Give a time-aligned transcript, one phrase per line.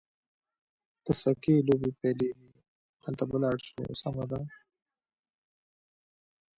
[1.05, 2.51] د سکې لوبې پیلېږي،
[3.03, 4.39] هلته به ولاړ شو، سمه ده.